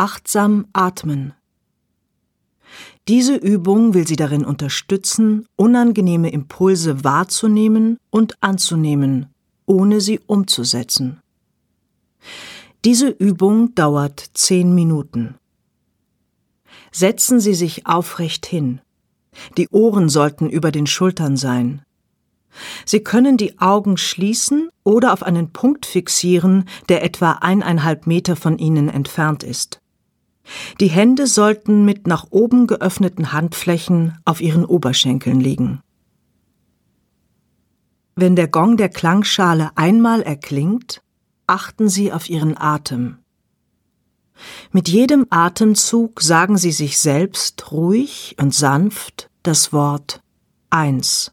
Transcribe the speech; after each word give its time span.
Achtsam 0.00 0.66
atmen. 0.72 1.34
Diese 3.06 3.36
Übung 3.36 3.92
will 3.92 4.06
Sie 4.06 4.16
darin 4.16 4.46
unterstützen, 4.46 5.44
unangenehme 5.56 6.30
Impulse 6.30 7.04
wahrzunehmen 7.04 7.98
und 8.08 8.42
anzunehmen, 8.42 9.26
ohne 9.66 10.00
sie 10.00 10.18
umzusetzen. 10.26 11.20
Diese 12.86 13.10
Übung 13.10 13.74
dauert 13.74 14.24
zehn 14.32 14.74
Minuten. 14.74 15.34
Setzen 16.92 17.38
Sie 17.38 17.52
sich 17.52 17.86
aufrecht 17.86 18.46
hin. 18.46 18.80
Die 19.58 19.68
Ohren 19.68 20.08
sollten 20.08 20.48
über 20.48 20.72
den 20.72 20.86
Schultern 20.86 21.36
sein. 21.36 21.82
Sie 22.86 23.00
können 23.00 23.36
die 23.36 23.58
Augen 23.58 23.98
schließen 23.98 24.70
oder 24.82 25.12
auf 25.12 25.22
einen 25.22 25.52
Punkt 25.52 25.84
fixieren, 25.84 26.64
der 26.88 27.04
etwa 27.04 27.32
eineinhalb 27.32 28.06
Meter 28.06 28.34
von 28.34 28.56
Ihnen 28.56 28.88
entfernt 28.88 29.42
ist. 29.42 29.79
Die 30.80 30.88
Hände 30.88 31.26
sollten 31.26 31.84
mit 31.84 32.06
nach 32.06 32.26
oben 32.30 32.66
geöffneten 32.66 33.32
Handflächen 33.32 34.18
auf 34.24 34.40
Ihren 34.40 34.64
Oberschenkeln 34.64 35.40
liegen. 35.40 35.80
Wenn 38.16 38.36
der 38.36 38.48
Gong 38.48 38.76
der 38.76 38.88
Klangschale 38.88 39.70
einmal 39.76 40.22
erklingt, 40.22 41.02
achten 41.46 41.88
Sie 41.88 42.12
auf 42.12 42.28
Ihren 42.28 42.56
Atem. 42.56 43.18
Mit 44.72 44.88
jedem 44.88 45.26
Atemzug 45.30 46.20
sagen 46.20 46.56
Sie 46.56 46.72
sich 46.72 46.98
selbst 46.98 47.70
ruhig 47.72 48.36
und 48.40 48.54
sanft 48.54 49.30
das 49.42 49.72
Wort 49.72 50.20
eins. 50.70 51.32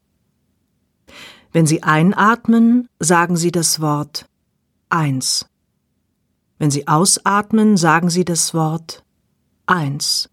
Wenn 1.52 1.66
Sie 1.66 1.82
einatmen, 1.82 2.88
sagen 3.00 3.36
Sie 3.36 3.50
das 3.50 3.80
Wort 3.80 4.26
eins. 4.88 5.46
Wenn 6.58 6.70
Sie 6.70 6.88
ausatmen, 6.88 7.76
sagen 7.76 8.10
Sie 8.10 8.24
das 8.24 8.52
Wort 8.52 9.04
eins. 9.68 10.28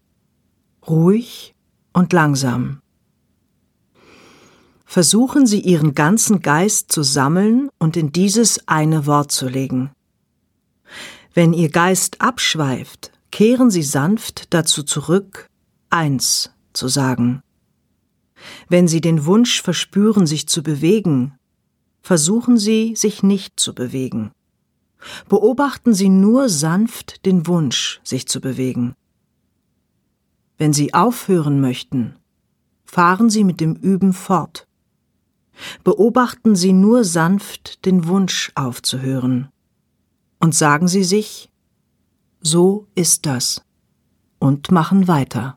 Ruhig 0.86 1.54
und 1.92 2.12
langsam. 2.12 2.80
Versuchen 4.84 5.46
Sie 5.46 5.60
Ihren 5.60 5.94
ganzen 5.94 6.40
Geist 6.40 6.92
zu 6.92 7.02
sammeln 7.02 7.68
und 7.78 7.96
in 7.96 8.12
dieses 8.12 8.66
eine 8.68 9.06
Wort 9.06 9.32
zu 9.32 9.48
legen. 9.48 9.90
Wenn 11.34 11.52
Ihr 11.52 11.70
Geist 11.70 12.20
abschweift, 12.20 13.10
kehren 13.30 13.70
Sie 13.70 13.82
sanft 13.82 14.54
dazu 14.54 14.84
zurück, 14.84 15.48
eins 15.90 16.52
zu 16.72 16.88
sagen. 16.88 17.42
Wenn 18.68 18.86
Sie 18.86 19.00
den 19.00 19.26
Wunsch 19.26 19.60
verspüren, 19.60 20.26
sich 20.26 20.48
zu 20.48 20.62
bewegen, 20.62 21.34
versuchen 22.00 22.58
Sie, 22.58 22.94
sich 22.94 23.22
nicht 23.22 23.58
zu 23.58 23.74
bewegen. 23.74 24.30
Beobachten 25.28 25.94
Sie 25.94 26.08
nur 26.08 26.48
sanft 26.48 27.26
den 27.26 27.46
Wunsch, 27.46 28.00
sich 28.04 28.26
zu 28.28 28.40
bewegen. 28.40 28.94
Wenn 30.58 30.72
Sie 30.72 30.94
aufhören 30.94 31.60
möchten, 31.60 32.16
fahren 32.84 33.28
Sie 33.30 33.44
mit 33.44 33.60
dem 33.60 33.74
Üben 33.74 34.12
fort. 34.12 34.66
Beobachten 35.84 36.56
Sie 36.56 36.72
nur 36.72 37.04
sanft 37.04 37.84
den 37.84 38.06
Wunsch 38.06 38.52
aufzuhören. 38.54 39.48
Und 40.38 40.54
sagen 40.54 40.88
Sie 40.88 41.04
sich, 41.04 41.50
so 42.40 42.86
ist 42.94 43.26
das, 43.26 43.62
und 44.38 44.70
machen 44.70 45.08
weiter. 45.08 45.56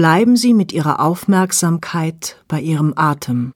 Bleiben 0.00 0.34
Sie 0.34 0.54
mit 0.54 0.72
Ihrer 0.72 0.98
Aufmerksamkeit 1.00 2.42
bei 2.48 2.58
Ihrem 2.58 2.94
Atem. 2.96 3.52